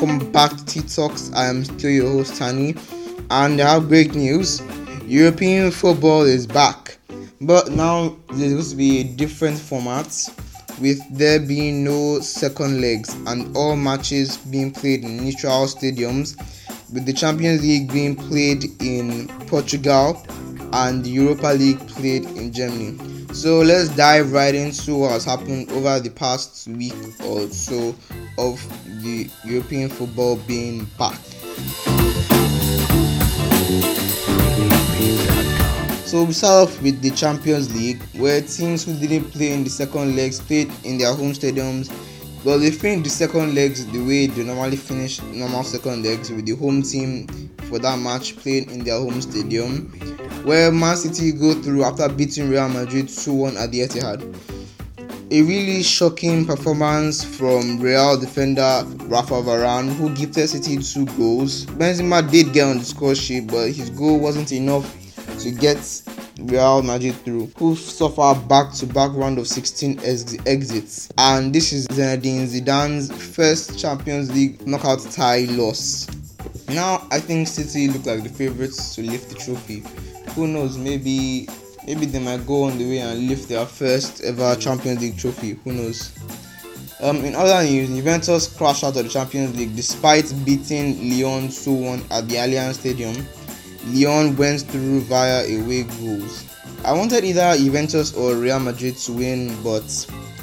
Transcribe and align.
welcome 0.00 0.30
back 0.30 0.56
to 0.56 0.64
Tea 0.64 0.82
Talks. 0.82 1.32
I 1.34 1.46
am 1.46 1.64
still 1.64 1.90
your 1.90 2.08
host 2.08 2.36
Tani, 2.36 2.76
and 3.30 3.60
I 3.60 3.74
have 3.74 3.88
great 3.88 4.14
news. 4.14 4.62
European 5.04 5.72
football 5.72 6.22
is 6.22 6.46
back, 6.46 6.98
but 7.40 7.72
now 7.72 8.16
there's 8.34 8.52
going 8.52 8.64
to 8.64 8.76
be 8.76 9.00
a 9.00 9.04
different 9.04 9.58
format, 9.58 10.06
with 10.80 11.00
there 11.10 11.40
being 11.40 11.82
no 11.82 12.20
second 12.20 12.80
legs 12.80 13.12
and 13.26 13.56
all 13.56 13.74
matches 13.74 14.36
being 14.36 14.70
played 14.70 15.02
in 15.02 15.16
neutral 15.16 15.66
stadiums, 15.66 16.36
with 16.92 17.04
the 17.04 17.12
Champions 17.12 17.62
League 17.62 17.92
being 17.92 18.14
played 18.14 18.66
in 18.80 19.26
Portugal 19.48 20.24
and 20.74 21.02
the 21.04 21.10
Europa 21.10 21.48
League 21.48 21.80
played 21.88 22.24
in 22.24 22.52
Germany. 22.52 22.96
So 23.34 23.62
let's 23.62 23.88
dive 23.96 24.30
right 24.30 24.54
into 24.54 24.94
what 24.94 25.10
has 25.10 25.24
happened 25.24 25.72
over 25.72 25.98
the 25.98 26.10
past 26.10 26.68
week 26.68 26.94
or 27.24 27.48
so 27.48 27.96
of 28.38 28.62
the 29.02 29.28
European 29.44 29.88
football 29.88 30.36
being 30.46 30.84
back. 30.98 31.18
So 36.06 36.24
we 36.24 36.32
start 36.32 36.68
off 36.68 36.82
with 36.82 37.02
the 37.02 37.10
Champions 37.10 37.74
League, 37.74 38.00
where 38.16 38.40
teams 38.40 38.84
who 38.84 38.94
didn't 38.94 39.30
play 39.30 39.52
in 39.52 39.62
the 39.64 39.70
second 39.70 40.16
legs 40.16 40.40
played 40.40 40.72
in 40.84 40.96
their 40.96 41.12
home 41.12 41.32
stadiums. 41.32 41.92
but 42.44 42.58
they 42.58 42.70
finished 42.70 43.04
the 43.04 43.10
second 43.10 43.54
legs 43.54 43.84
the 43.86 43.98
way 43.98 44.26
they 44.26 44.44
normally 44.44 44.76
finish 44.76 45.20
normal 45.22 45.64
second 45.64 46.04
legs, 46.04 46.30
with 46.30 46.46
the 46.46 46.54
home 46.56 46.82
team 46.82 47.26
for 47.68 47.78
that 47.78 47.98
match 47.98 48.36
playing 48.36 48.70
in 48.70 48.84
their 48.84 48.98
home 48.98 49.20
stadium 49.20 49.88
where 50.44 50.70
Man 50.72 50.96
City 50.96 51.32
go 51.32 51.52
through 51.60 51.84
after 51.84 52.08
beating 52.08 52.48
Real 52.48 52.68
Madrid 52.68 53.08
2 53.08 53.34
1 53.34 53.56
at 53.56 53.70
the 53.70 53.80
Etihad. 53.80 54.57
A 55.30 55.42
really 55.42 55.82
shocking 55.82 56.46
performance 56.46 57.22
from 57.22 57.78
Real 57.80 58.18
defender 58.18 58.82
Rafa 59.08 59.34
Varane, 59.34 59.94
who 59.94 60.08
gifted 60.14 60.48
City 60.48 60.78
two 60.78 61.04
goals. 61.18 61.66
Benzema 61.66 62.28
did 62.30 62.54
get 62.54 62.66
on 62.66 62.78
the 62.78 62.84
score 62.84 63.14
sheet, 63.14 63.46
but 63.46 63.70
his 63.70 63.90
goal 63.90 64.18
wasn't 64.18 64.52
enough 64.52 64.90
to 65.40 65.50
get 65.50 66.02
Real 66.38 66.80
Madrid 66.80 67.14
through, 67.26 67.52
who 67.58 67.76
suffer 67.76 68.40
back-to-back 68.48 69.12
round 69.12 69.38
of 69.38 69.46
16 69.46 70.00
ex- 70.02 70.34
exits. 70.46 71.10
And 71.18 71.54
this 71.54 71.74
is 71.74 71.86
Zinedine 71.88 72.46
Zidane's 72.46 73.12
first 73.34 73.78
Champions 73.78 74.32
League 74.34 74.66
knockout 74.66 75.02
tie 75.10 75.44
loss. 75.50 76.08
Now 76.70 77.06
I 77.10 77.20
think 77.20 77.48
City 77.48 77.88
look 77.88 78.06
like 78.06 78.22
the 78.22 78.30
favourites 78.30 78.94
to 78.94 79.02
lift 79.02 79.28
the 79.28 79.34
trophy 79.34 79.84
who 80.38 80.46
knows? 80.46 80.78
Maybe 80.78 81.48
maybe 81.88 82.04
they 82.04 82.18
might 82.18 82.46
go 82.46 82.64
on 82.64 82.76
the 82.76 82.84
way 82.84 82.98
and 82.98 83.28
lift 83.28 83.48
their 83.48 83.64
first 83.64 84.22
ever 84.22 84.54
Champions 84.56 85.00
League 85.00 85.16
trophy. 85.16 85.58
Who 85.64 85.72
knows? 85.72 86.12
Um, 87.00 87.24
in 87.24 87.34
other 87.34 87.66
news, 87.66 87.88
Juventus 87.88 88.54
crashed 88.54 88.84
out 88.84 88.96
of 88.96 89.04
the 89.04 89.08
Champions 89.08 89.56
League 89.56 89.74
despite 89.74 90.30
beating 90.44 90.98
Lyon 91.08 91.48
2-1 91.48 92.04
at 92.10 92.28
the 92.28 92.34
Allianz 92.36 92.74
Stadium. 92.74 93.16
Lyon 93.86 94.36
went 94.36 94.60
through 94.62 95.00
via 95.00 95.44
away 95.44 95.84
goals. 95.84 96.44
I 96.84 96.92
wanted 96.92 97.24
either 97.24 97.56
Juventus 97.56 98.14
or 98.14 98.34
Real 98.34 98.60
Madrid 98.60 98.96
to 98.98 99.12
win, 99.12 99.56
but 99.62 99.88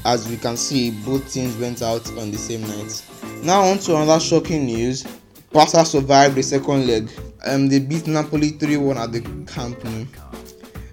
as 0.03 0.27
we 0.27 0.38
can 0.38 0.57
see, 0.57 0.91
both 1.05 1.31
teams 1.31 1.55
went 1.57 1.83
out 1.83 2.09
on 2.17 2.31
the 2.31 2.38
same 2.39 2.61
night. 2.61 3.05
Now 3.43 3.61
on 3.66 3.77
to 3.79 3.95
another 3.95 4.19
shocking 4.19 4.66
news. 4.66 5.05
Barca 5.51 5.85
survived 5.85 6.35
the 6.35 6.43
second 6.43 6.88
leg 6.88 7.07
um, 7.45 7.67
they 7.69 7.79
beat 7.79 8.07
Napoli 8.07 8.49
3 8.49 8.77
1 8.77 8.97
at 8.97 9.11
the 9.11 9.21
Camp 9.45 9.83
Nou. 9.83 10.05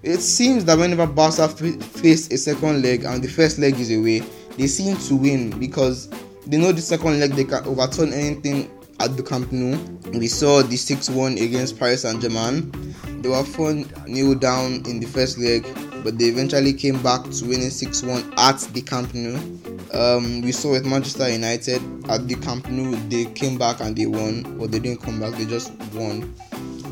It 0.03 0.19
seems 0.19 0.65
that 0.65 0.77
whenever 0.77 1.07
Barca 1.07 1.47
face 1.47 2.29
a 2.29 2.37
second 2.37 2.81
leg 2.81 3.05
and 3.05 3.23
the 3.23 3.29
first 3.29 3.57
leg 3.57 3.79
is 3.79 3.89
away, 3.89 4.19
they 4.57 4.67
seem 4.67 4.97
to 4.97 5.15
win 5.15 5.57
because 5.57 6.09
they 6.45 6.57
know 6.57 6.73
the 6.73 6.81
second 6.81 7.21
leg 7.21 7.31
they 7.31 7.45
can 7.45 7.63
overturn 7.63 8.11
anything 8.11 8.69
at 8.99 9.15
the 9.15 9.23
Camp 9.23 9.49
Nou. 9.53 9.77
We 10.11 10.27
saw 10.27 10.61
the 10.61 10.75
6 10.75 11.09
1 11.09 11.37
against 11.37 11.79
Paris 11.79 12.01
Saint 12.01 12.21
Germain. 12.21 12.69
They 13.21 13.29
were 13.29 13.45
4 13.45 13.85
0 14.13 14.35
down 14.35 14.83
in 14.85 14.99
the 14.99 15.05
first 15.05 15.37
leg, 15.37 15.65
but 16.03 16.17
they 16.17 16.25
eventually 16.25 16.73
came 16.73 17.01
back 17.01 17.23
to 17.23 17.45
winning 17.45 17.69
6 17.69 18.03
1 18.03 18.33
at 18.37 18.59
the 18.73 18.81
Camp 18.81 19.13
Nou. 19.13 19.37
Um, 19.93 20.41
we 20.41 20.51
saw 20.51 20.71
with 20.71 20.85
Manchester 20.85 21.29
United 21.29 21.81
at 22.09 22.27
the 22.27 22.35
Camp 22.35 22.67
Nou, 22.67 22.97
they 23.07 23.23
came 23.31 23.57
back 23.57 23.79
and 23.79 23.95
they 23.95 24.05
won, 24.05 24.57
but 24.59 24.69
they 24.69 24.79
didn't 24.79 25.01
come 25.01 25.21
back, 25.21 25.33
they 25.35 25.45
just 25.45 25.71
won. 25.93 26.35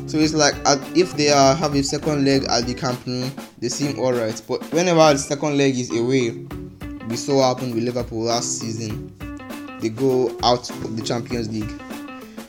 So 0.06 0.18
it's 0.18 0.34
like 0.34 0.54
if 0.96 1.16
they 1.16 1.30
are 1.30 1.54
have 1.54 1.74
a 1.74 1.82
second 1.82 2.24
leg 2.24 2.44
at 2.50 2.66
the 2.66 2.74
Camp 2.74 3.06
Nou, 3.06 3.28
they 3.58 3.68
seem 3.68 3.98
alright. 3.98 4.40
But 4.46 4.62
whenever 4.72 5.12
the 5.12 5.18
second 5.18 5.56
leg 5.56 5.78
is 5.78 5.90
away, 5.90 6.30
we 7.08 7.16
saw 7.16 7.36
what 7.36 7.54
happened 7.54 7.74
with 7.74 7.84
Liverpool 7.84 8.22
last 8.24 8.58
season. 8.58 9.12
They 9.80 9.88
go 9.88 10.36
out 10.42 10.68
of 10.70 10.96
the 10.96 11.02
Champions 11.02 11.48
League. 11.50 11.80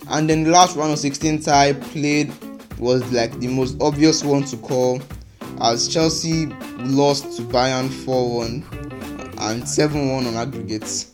And 0.09 0.29
then 0.29 0.43
the 0.43 0.51
last 0.51 0.75
round 0.75 0.91
of 0.93 0.99
16 0.99 1.41
tie 1.41 1.73
played 1.73 2.31
was 2.79 3.09
like 3.11 3.39
the 3.39 3.47
most 3.47 3.81
obvious 3.81 4.23
one 4.23 4.43
to 4.45 4.57
call 4.57 5.01
as 5.61 5.87
Chelsea 5.87 6.47
lost 6.79 7.37
to 7.37 7.43
Bayern 7.43 7.89
4 7.89 8.35
1 8.35 9.33
and 9.39 9.67
7 9.67 10.11
1 10.11 10.27
on 10.27 10.35
aggregates. 10.35 11.12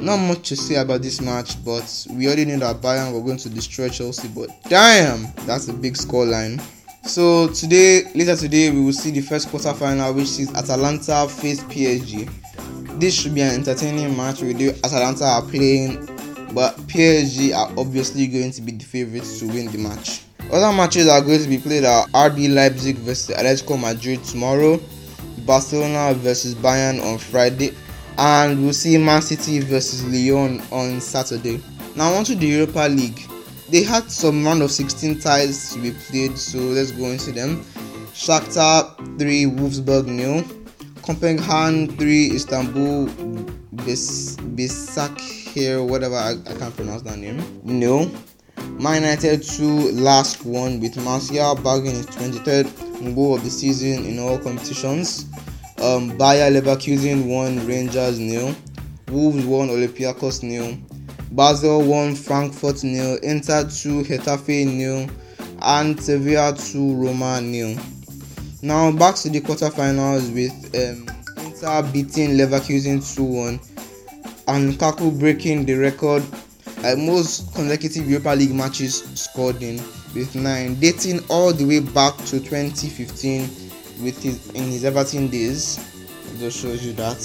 Not 0.00 0.16
much 0.16 0.48
to 0.48 0.56
say 0.56 0.76
about 0.76 1.02
this 1.02 1.20
match, 1.20 1.62
but 1.64 2.06
we 2.10 2.26
already 2.26 2.46
knew 2.46 2.58
that 2.58 2.80
Bayern 2.80 3.12
were 3.12 3.20
going 3.20 3.36
to 3.38 3.50
destroy 3.50 3.88
Chelsea. 3.90 4.28
But 4.28 4.48
damn, 4.68 5.32
that's 5.46 5.68
a 5.68 5.74
big 5.74 5.94
scoreline. 5.94 6.60
So 7.04 7.48
today, 7.48 8.10
later 8.14 8.36
today, 8.36 8.70
we 8.70 8.80
will 8.82 8.92
see 8.92 9.10
the 9.10 9.20
first 9.20 9.48
quarter 9.50 9.74
final, 9.74 10.12
which 10.14 10.38
is 10.38 10.50
Atalanta 10.54 11.28
face 11.28 11.62
PSG. 11.64 12.30
This 12.98 13.14
should 13.14 13.34
be 13.34 13.42
an 13.42 13.54
entertaining 13.54 14.16
match. 14.16 14.42
We 14.42 14.54
do 14.54 14.70
Atalanta 14.84 15.24
are 15.24 15.42
playing, 15.42 16.06
but 16.54 16.76
PSG 16.88 17.54
are 17.54 17.70
obviously 17.78 18.26
going 18.26 18.52
to 18.52 18.62
be 18.62 18.72
the 18.72 18.84
favorites 18.84 19.38
to 19.40 19.46
win 19.48 19.70
the 19.70 19.78
match. 19.78 20.22
Other 20.52 20.76
matches 20.76 21.08
are 21.08 21.20
going 21.20 21.42
to 21.42 21.48
be 21.48 21.58
played 21.58 21.84
at 21.84 22.08
RB 22.08 22.52
Leipzig 22.54 22.96
versus 22.96 23.34
Atletico 23.36 23.80
Madrid 23.80 24.22
tomorrow. 24.24 24.80
Barcelona 25.46 26.14
versus 26.14 26.54
Bayern 26.54 27.02
on 27.04 27.18
Friday, 27.18 27.72
and 28.20 28.62
we'll 28.62 28.74
see 28.74 28.98
Man 28.98 29.22
City 29.22 29.60
versus 29.60 30.04
Lyon 30.04 30.60
on 30.70 31.00
Saturday. 31.00 31.58
Now, 31.96 32.12
on 32.12 32.24
to 32.24 32.34
the 32.34 32.46
Europa 32.46 32.80
League. 32.80 33.18
They 33.70 33.82
had 33.82 34.10
some 34.10 34.44
round 34.44 34.60
of 34.60 34.70
16 34.70 35.20
ties 35.20 35.72
to 35.72 35.80
be 35.80 35.92
played, 35.92 36.36
so 36.36 36.58
let's 36.58 36.92
go 36.92 37.06
into 37.06 37.32
them. 37.32 37.64
Shakhtar 38.12 38.94
3, 39.18 39.44
Wolfsburg 39.46 40.04
nil. 40.06 40.44
Copenhagen 41.02 41.96
3, 41.96 42.32
Istanbul 42.32 43.06
Bes- 43.72 44.36
here, 45.54 45.82
whatever, 45.82 46.16
I, 46.16 46.32
I 46.46 46.54
can't 46.58 46.76
pronounce 46.76 47.00
that 47.02 47.16
name. 47.16 47.42
Nil. 47.64 48.10
Man 48.78 49.02
United 49.02 49.42
2, 49.42 49.92
LASK 49.92 50.44
one 50.44 50.78
with 50.78 51.02
Martial 51.02 51.54
bagging 51.54 51.94
his 51.94 52.06
23rd 52.06 53.14
goal 53.14 53.36
of 53.36 53.44
the 53.44 53.50
season 53.50 54.04
in 54.04 54.18
all 54.18 54.38
competitions. 54.38 55.24
Um, 55.80 56.16
Bayer 56.18 56.50
Leverkusen 56.50 57.26
won 57.26 57.66
Rangers 57.66 58.18
nil. 58.18 58.54
Wolves 59.08 59.44
won 59.46 59.68
Olympiacos 59.68 60.42
nil. 60.42 60.76
Basel 61.32 61.82
won 61.82 62.14
Frankfurt 62.14 62.84
nil. 62.84 63.16
Inter 63.22 63.64
2 63.64 64.02
Getafe 64.04 64.66
nil. 64.66 65.08
And 65.62 66.00
Sevilla 66.00 66.54
2 66.56 66.94
Roma 66.94 67.40
nil. 67.40 67.78
Now 68.62 68.92
back 68.92 69.14
to 69.16 69.30
the 69.30 69.40
quarterfinals 69.40 70.34
with 70.34 70.52
um, 70.74 71.08
Inter 71.46 71.82
beating 71.92 72.30
Leverkusen 72.36 72.98
2-1 72.98 73.58
and 74.48 74.74
Lukaku 74.74 75.18
breaking 75.18 75.64
the 75.64 75.74
record 75.74 76.22
uh, 76.84 76.96
most 76.96 77.54
consecutive 77.54 78.08
Europa 78.08 78.30
League 78.30 78.54
matches 78.54 79.02
scored 79.14 79.62
in 79.62 79.76
with 80.14 80.34
nine, 80.34 80.74
dating 80.80 81.20
all 81.28 81.52
the 81.52 81.64
way 81.64 81.80
back 81.80 82.16
to 82.18 82.40
2015 82.40 83.69
with 84.02 84.22
his 84.22 84.50
in 84.50 84.64
his 84.64 84.84
Everton 84.84 85.28
days. 85.28 85.78
It 86.32 86.38
just 86.38 86.60
shows 86.60 86.84
you 86.84 86.92
that 86.94 87.18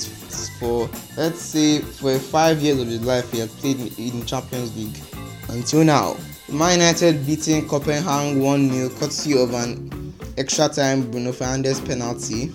for 0.59 0.89
let's 1.17 1.39
say 1.39 1.79
for 1.79 2.17
five 2.17 2.61
years 2.61 2.79
of 2.79 2.87
his 2.87 3.01
life 3.05 3.31
he 3.31 3.39
had 3.39 3.49
played 3.49 3.79
in, 3.99 4.25
Champions 4.25 4.75
League 4.77 4.97
until 5.49 5.83
now. 5.83 6.15
Man 6.49 6.79
United 6.79 7.25
beating 7.25 7.67
Copenhagen 7.67 8.39
1 8.39 8.69
0 8.71 8.89
courtesy 8.89 9.41
of 9.41 9.53
an 9.53 10.13
extra 10.37 10.69
time 10.69 11.09
Bruno 11.09 11.31
Fernandes 11.31 11.85
penalty. 11.85 12.51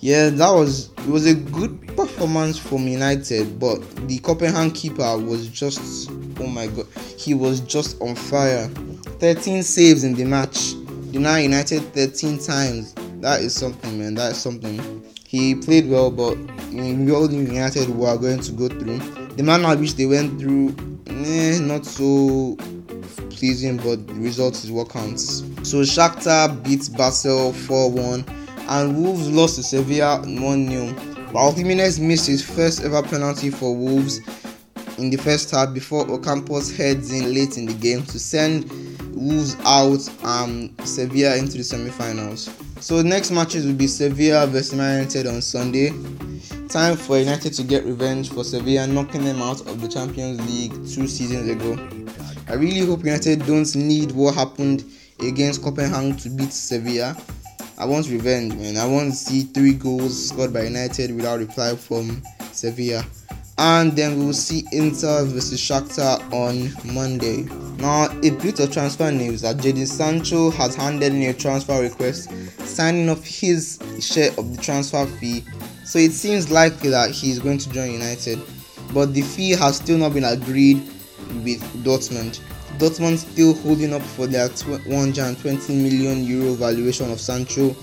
Yeah, 0.00 0.30
that 0.30 0.50
was 0.50 0.90
it 0.98 1.06
was 1.06 1.26
a 1.26 1.34
good 1.34 1.96
performance 1.96 2.58
from 2.58 2.88
United, 2.88 3.58
but 3.58 3.78
the 4.08 4.18
Copenhagen 4.18 4.70
keeper 4.72 5.18
was 5.18 5.48
just 5.48 6.10
oh 6.40 6.46
my 6.46 6.66
god, 6.68 6.86
he 7.16 7.34
was 7.34 7.60
just 7.60 8.00
on 8.00 8.14
fire. 8.14 8.68
13 9.18 9.62
saves 9.62 10.04
in 10.04 10.14
the 10.14 10.24
match. 10.24 10.74
Denied 11.12 11.40
United 11.40 11.80
13 11.92 12.38
times 12.38 12.94
that 13.20 13.42
is 13.42 13.54
something, 13.54 13.98
man. 13.98 14.14
That 14.14 14.32
is 14.32 14.38
something. 14.38 15.02
He 15.26 15.54
played 15.54 15.88
well, 15.88 16.10
but 16.10 16.36
we 16.72 17.12
all 17.12 17.28
knew 17.28 17.52
United 17.52 17.88
were 17.90 18.16
going 18.16 18.40
to 18.40 18.52
go 18.52 18.68
through. 18.68 18.98
The 19.36 19.42
manner 19.42 19.72
in 19.72 19.80
which 19.80 19.94
they 19.94 20.06
went 20.06 20.40
through, 20.40 20.74
eh, 21.06 21.58
not 21.60 21.86
so 21.86 22.56
pleasing, 23.30 23.76
but 23.78 24.06
the 24.06 24.14
result 24.14 24.54
is 24.64 24.70
what 24.70 24.88
counts. 24.88 25.40
So 25.62 25.78
Shakhtar 25.82 26.62
beats 26.64 26.88
Basel 26.88 27.52
4-1, 27.52 28.28
and 28.68 29.02
Wolves 29.02 29.30
lost 29.30 29.56
to 29.56 29.62
Sevilla 29.62 30.22
1-0. 30.24 31.32
While 31.32 31.52
Jimenez 31.52 32.00
missed 32.00 32.26
his 32.26 32.44
first 32.44 32.82
ever 32.82 33.02
penalty 33.02 33.50
for 33.50 33.74
Wolves, 33.74 34.20
in 34.98 35.10
the 35.10 35.16
first 35.16 35.50
half 35.50 35.72
before 35.72 36.04
Ocampos 36.06 36.76
heads 36.76 37.10
in 37.12 37.32
late 37.32 37.56
in 37.56 37.66
the 37.66 37.74
game 37.74 38.02
to 38.04 38.18
send 38.18 38.70
Wolves 39.20 39.54
out 39.64 40.08
and 40.24 40.74
Sevilla 40.88 41.36
into 41.36 41.58
the 41.58 41.64
semi-finals. 41.64 42.50
So 42.80 43.02
next 43.02 43.30
matches 43.30 43.66
will 43.66 43.74
be 43.74 43.86
Sevilla 43.86 44.46
versus 44.46 44.72
United 44.72 45.26
on 45.26 45.42
Sunday. 45.42 45.90
Time 46.68 46.96
for 46.96 47.18
United 47.18 47.52
to 47.52 47.62
get 47.62 47.84
revenge 47.84 48.30
for 48.30 48.44
Sevilla 48.44 48.86
knocking 48.86 49.24
them 49.24 49.42
out 49.42 49.60
of 49.66 49.82
the 49.82 49.88
Champions 49.88 50.40
League 50.48 50.72
two 50.88 51.06
seasons 51.06 51.48
ago. 51.50 51.78
I 52.48 52.54
really 52.54 52.86
hope 52.86 53.04
United 53.04 53.44
don't 53.44 53.76
need 53.76 54.12
what 54.12 54.34
happened 54.34 54.84
against 55.20 55.62
Copenhagen 55.62 56.16
to 56.16 56.30
beat 56.30 56.52
Sevilla. 56.52 57.16
I 57.76 57.84
want 57.84 58.08
revenge, 58.08 58.54
man. 58.54 58.76
I 58.76 58.86
want 58.86 59.10
to 59.10 59.16
see 59.16 59.42
three 59.42 59.74
goals 59.74 60.28
scored 60.28 60.52
by 60.52 60.62
United 60.62 61.14
without 61.14 61.38
reply 61.38 61.76
from 61.76 62.22
Sevilla. 62.52 63.04
And 63.58 63.92
then 63.92 64.18
we 64.18 64.24
will 64.24 64.32
see 64.32 64.64
Inter 64.72 65.24
versus 65.26 65.60
Shakhtar 65.60 66.20
on 66.32 66.72
Monday. 66.94 67.46
Now, 67.80 68.10
a 68.22 68.30
bit 68.30 68.60
of 68.60 68.70
transfer 68.70 69.10
news 69.10 69.40
that 69.40 69.56
Jadon 69.56 69.86
Sancho 69.86 70.50
has 70.50 70.74
handed 70.74 71.14
in 71.14 71.22
a 71.22 71.32
transfer 71.32 71.80
request, 71.80 72.30
signing 72.66 73.08
off 73.08 73.24
his 73.24 73.78
share 74.00 74.30
of 74.38 74.54
the 74.54 74.62
transfer 74.62 75.06
fee. 75.06 75.42
So 75.86 75.98
it 75.98 76.12
seems 76.12 76.50
likely 76.50 76.90
that 76.90 77.10
he 77.10 77.30
is 77.30 77.38
going 77.38 77.56
to 77.56 77.70
join 77.70 77.92
United, 77.92 78.38
but 78.92 79.14
the 79.14 79.22
fee 79.22 79.52
has 79.52 79.76
still 79.76 79.96
not 79.96 80.12
been 80.12 80.24
agreed 80.24 80.76
with 81.42 81.62
Dortmund. 81.82 82.40
Dortmund 82.78 83.16
still 83.16 83.54
holding 83.54 83.94
up 83.94 84.02
for 84.02 84.26
their 84.26 84.48
120 84.48 85.74
million 85.74 86.22
euro 86.24 86.52
valuation 86.52 87.10
of 87.10 87.18
Sancho. 87.18 87.74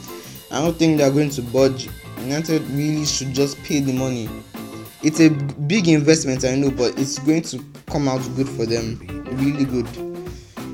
I 0.51 0.61
don't 0.61 0.77
think 0.77 0.99
they 0.99 1.05
are 1.05 1.11
going 1.11 1.31
to 1.31 1.41
budge. 1.41 1.89
United 2.19 2.61
really 2.69 3.05
should 3.05 3.33
just 3.33 3.61
pay 3.63 3.79
the 3.79 3.93
money. 3.93 4.29
It's 5.03 5.19
a 5.21 5.29
big 5.29 5.87
investment, 5.87 6.45
I 6.45 6.55
know, 6.55 6.69
but 6.69 6.99
it's 6.99 7.17
going 7.19 7.41
to 7.43 7.63
come 7.87 8.07
out 8.07 8.21
good 8.35 8.47
for 8.47 8.65
them. 8.65 9.16
Really 9.31 9.65
good. 9.65 9.87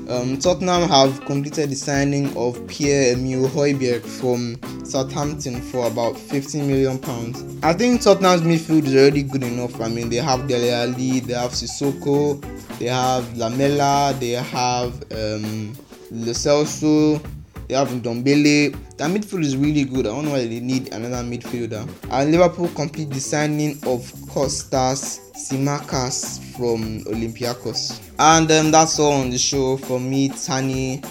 Um, 0.08 0.38
Tottenham 0.38 0.88
have 0.88 1.24
completed 1.24 1.70
the 1.70 1.74
signing 1.74 2.36
of 2.36 2.66
Pierre-Emile 2.66 3.48
Højbjerg 3.48 4.02
from 4.02 4.56
Southampton 4.84 5.62
for 5.62 5.86
about 5.86 6.18
15 6.18 6.66
million 6.66 6.98
pounds. 6.98 7.42
I 7.62 7.72
think 7.72 8.02
Tottenham's 8.02 8.42
midfield 8.42 8.84
is 8.86 8.94
already 8.94 9.22
good 9.22 9.42
enough. 9.42 9.80
I 9.80 9.88
mean, 9.88 10.10
they 10.10 10.16
have 10.16 10.46
Dele 10.46 10.70
Alli, 10.70 11.20
they 11.20 11.32
have 11.32 11.52
Sissoko, 11.52 12.38
they 12.78 12.86
have 12.86 13.24
Lamela, 13.36 14.14
they 14.20 14.32
have 14.32 14.92
um, 15.12 15.72
Lo 16.10 16.32
Celso, 16.32 17.20
they 17.68 17.74
have 17.74 17.88
Ndombele. 17.88 18.76
Their 18.96 19.08
midfield 19.08 19.44
is 19.44 19.56
really 19.56 19.84
good. 19.84 20.06
I 20.06 20.10
don't 20.10 20.26
know 20.26 20.32
why 20.32 20.46
they 20.46 20.60
need 20.60 20.92
another 20.92 21.22
midfielder. 21.22 21.88
And 22.10 22.30
Liverpool 22.30 22.68
complete 22.68 23.10
the 23.10 23.20
signing 23.20 23.78
of 23.86 24.12
Costas 24.28 25.20
Tsimikas 25.34 26.40
from 26.56 27.04
Olympiacos. 27.04 28.00
And 28.18 28.50
um, 28.50 28.70
that's 28.70 28.98
all 28.98 29.12
on 29.12 29.30
the 29.30 29.38
show 29.38 29.76
from 29.76 30.08
me, 30.08 30.28
Tani. 30.28 31.02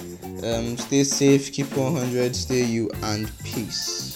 Um, 0.43 0.77
stay 0.77 1.03
safe, 1.03 1.51
keep 1.51 1.75
100, 1.75 2.35
stay 2.35 2.65
you, 2.65 2.91
and 3.01 3.31
peace. 3.43 4.12